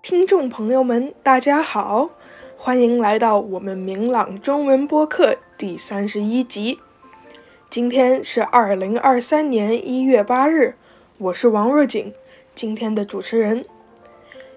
[0.00, 2.10] 听众朋友们，大家好，
[2.56, 6.78] 欢迎来到我们明朗中文播客第三十一集。
[7.68, 10.76] 今天是二零二三年一月八日，
[11.18, 12.14] 我是王若锦，
[12.54, 13.66] 今天的主持人。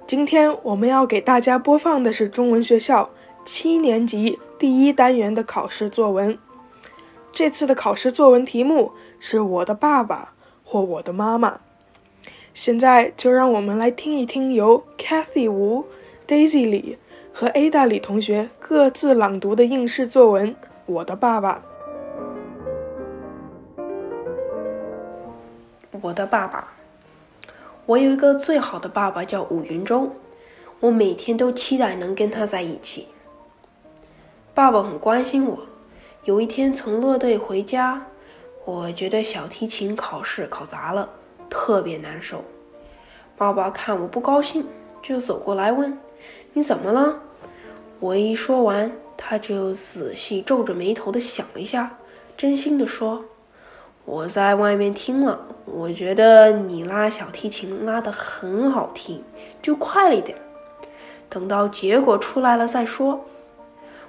[0.07, 3.09] 今天我们要给大家播放的是中文学校
[3.44, 6.38] 七年级第一单元的考试作文。
[7.33, 10.33] 这次的考试作文题目是我的爸爸
[10.63, 11.59] 或我的妈妈。
[12.53, 15.85] 现在就让我们来听一听由 Cathy 吴、
[16.27, 16.97] Daisy 李
[17.33, 20.53] 和 Ada 李同学各自朗读的应试作文
[20.85, 21.63] 《我的爸爸》。
[26.01, 26.73] 我的爸爸，
[27.85, 30.11] 我有一个最好的爸爸叫武云洲，
[30.79, 33.07] 我每天都期待能跟他在一起。
[34.53, 35.59] 爸爸很关心我。
[36.25, 38.08] 有一天从乐队回家，
[38.65, 41.09] 我觉得小提琴考试考砸了。
[41.52, 42.45] 特别难受，
[43.38, 44.66] 爸爸看我不高兴，
[45.03, 45.99] 就走过来问
[46.53, 47.19] ：“你怎么了？”
[47.99, 51.97] 我一说完，他就仔细皱着眉头的想了一下，
[52.38, 53.25] 真心的说
[54.05, 59.21] ：“我在外面听了，我觉得你拉小提琴拉得很好听，
[59.61, 60.38] 就快了一点。
[61.30, 63.25] 等到结果出来了再说。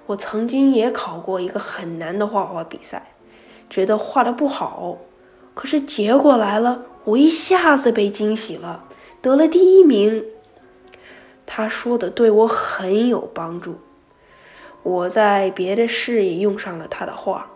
[0.07, 3.13] 我曾经也考过一个很难的画画比赛，
[3.69, 4.97] 觉得画的不好，
[5.55, 8.85] 可是结果来了。”我一下子被惊喜了，
[9.21, 10.25] 得了第一名。
[11.45, 13.79] 他说的对我很有帮助，
[14.83, 17.51] 我在别的事也用上了他的话。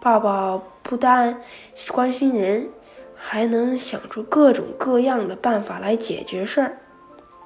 [0.00, 1.42] 爸爸不但
[1.88, 2.68] 关心人，
[3.14, 6.78] 还能想出各种各样的办法来解决事儿。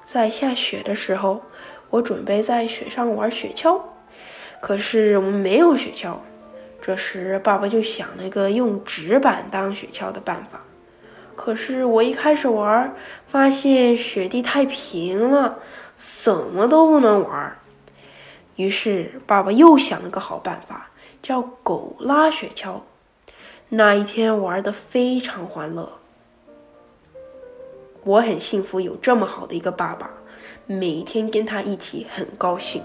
[0.03, 1.41] 在下雪的时候，
[1.89, 3.81] 我准备在雪上玩雪橇，
[4.61, 6.15] 可是我们没有雪橇。
[6.79, 10.61] 这时，爸爸就想了一个用纸板当雪橇的办法。
[11.37, 12.93] 可是我一开始玩，
[13.27, 15.59] 发现雪地太平了，
[15.95, 17.57] 怎么都不能玩。
[18.55, 20.89] 于是爸爸又想了个好办法，
[21.21, 22.81] 叫狗拉雪橇。
[23.69, 25.87] 那一天玩的非常欢乐，
[28.03, 30.09] 我很幸福有这么好的一个爸爸，
[30.65, 32.81] 每天跟他一起很高兴。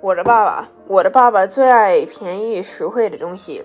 [0.00, 3.64] 我的爸爸，我的爸爸最爱便宜实惠的东西。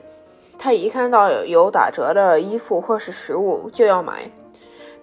[0.57, 4.31] 他一看到有打折的衣服或是食物就要买，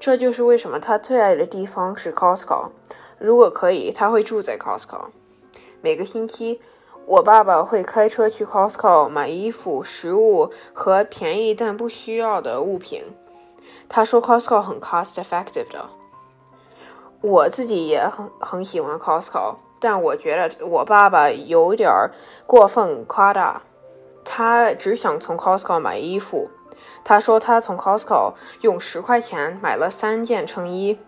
[0.00, 2.70] 这就是为什么他最爱的地方是 Costco。
[3.18, 5.06] 如果可以，他会住在 Costco。
[5.80, 6.60] 每个星期，
[7.06, 13.04] 我爸爸会开车去 Costco 买衣服、食物和便宜但不需要的物品。
[13.88, 15.88] 他说 Costco 很 cost effective 的。
[17.20, 19.54] 我自己也很很喜欢 Costco。
[19.82, 21.90] 但我觉得我爸爸有点
[22.46, 23.62] 过分夸大，
[24.24, 26.50] 他只想从 Costco 买衣服。
[27.02, 30.98] 他说他从 Costco 用十块钱买了三件衬衣，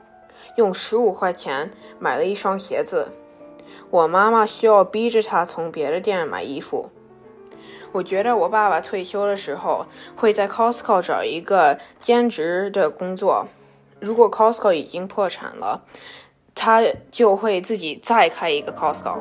[0.56, 3.08] 用十五块钱买了一双鞋子。
[3.90, 6.90] 我妈妈需要逼着他从别的店买衣服。
[7.92, 9.84] 我觉得我爸爸退休的时候
[10.16, 13.46] 会在 Costco 找一个兼职的工作。
[14.00, 15.82] 如果 Costco 已经破产了。
[16.54, 19.18] 他就会自己再开一个 Costco。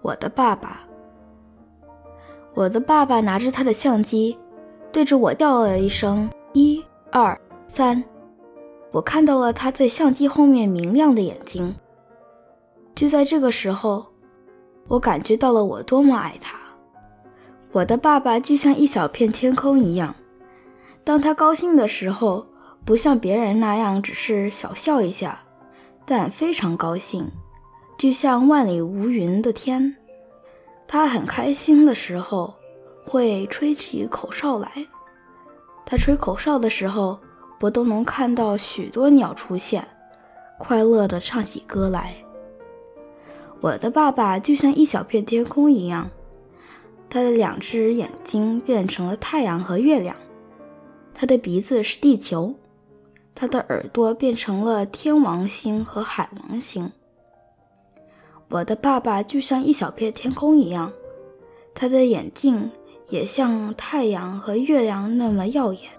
[0.00, 0.80] 我的爸爸，
[2.54, 4.38] 我的爸爸拿着他的相机，
[4.90, 8.02] 对着我叫了一声“一二三”。
[8.90, 11.76] 我看到了他在相机后面明亮的眼睛。
[12.94, 14.06] 就在这个时候，
[14.88, 16.58] 我感觉到了我多么爱他。
[17.72, 20.14] 我的爸爸就像一小片天空一样，
[21.04, 22.46] 当他高兴的时候，
[22.84, 25.40] 不像别人那样只是小笑一下，
[26.06, 27.30] 但非常高兴，
[27.98, 29.96] 就像万里无云的天。
[30.86, 32.54] 他很开心的时候，
[33.04, 34.70] 会吹起口哨来。
[35.84, 37.20] 他吹口哨的时候。
[37.60, 39.86] 我都能看到许多鸟出现，
[40.58, 42.14] 快乐地唱起歌来。
[43.60, 46.10] 我的爸爸就像一小片天空一样，
[47.10, 50.14] 他的两只眼睛变成了太阳和月亮，
[51.12, 52.54] 他的鼻子是地球，
[53.34, 56.92] 他的耳朵变成了天王星和海王星。
[58.50, 60.92] 我的爸爸就像一小片天空一样，
[61.74, 62.70] 他的眼镜
[63.08, 65.90] 也像太阳和月亮那么耀眼。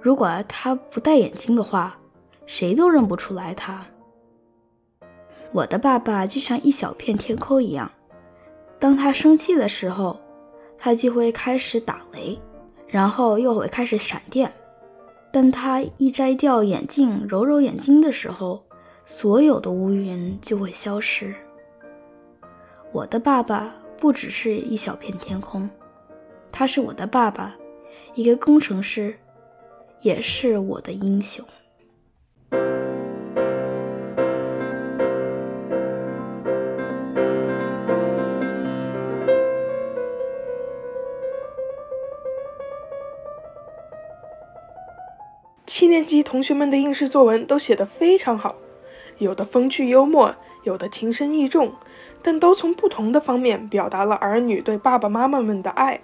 [0.00, 1.98] 如果他不戴眼镜的话，
[2.46, 3.82] 谁都认不出来他。
[5.52, 7.90] 我的爸爸就像一小片天空一样，
[8.78, 10.18] 当他生气的时候，
[10.78, 12.40] 他就会开始打雷，
[12.88, 14.50] 然后又会开始闪电。
[15.32, 18.64] 当他一摘掉眼镜，揉揉眼睛的时候，
[19.04, 21.34] 所有的乌云就会消失。
[22.90, 25.68] 我的爸爸不只是一小片天空，
[26.50, 27.54] 他是我的爸爸，
[28.14, 29.14] 一个工程师。
[30.02, 31.44] 也是我的英雄。
[45.66, 48.56] 七年级同学们的应试作文都写得非常好，
[49.18, 51.72] 有的风趣幽默，有的情深意重，
[52.22, 56.00] 但都从不同的方面表达了儿女对爸爸妈妈们的爱。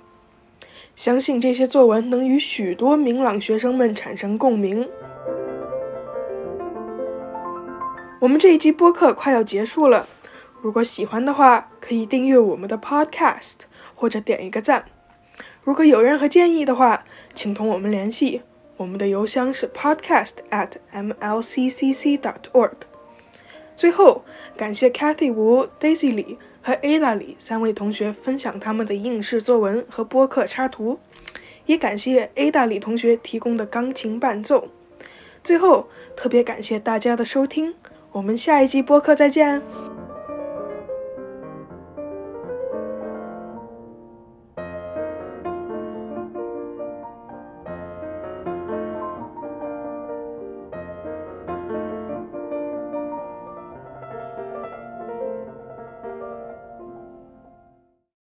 [0.96, 4.88] 相信这些作文能与许多明朗学生们产生共鸣。
[8.18, 10.08] 我们这一集播客快要结束了，
[10.62, 13.56] 如果喜欢的话，可以订阅我们的 Podcast
[13.94, 14.86] 或者点一个赞。
[15.62, 17.04] 如果有任何建议的话，
[17.34, 18.40] 请同我们联系，
[18.78, 22.72] 我们的邮箱是 podcast at mlccc.org。
[23.76, 24.24] 最后，
[24.56, 26.38] 感谢 Cathy Wu、Daisy 李。
[26.66, 30.98] 和 Ada 里三位同学分享他们的应试作文和播客插图，
[31.66, 34.66] 也感谢 Ada 里同学提供的钢琴伴奏。
[35.44, 35.86] 最后，
[36.16, 37.72] 特别感谢大家的收听，
[38.10, 39.62] 我们下一集播客再见。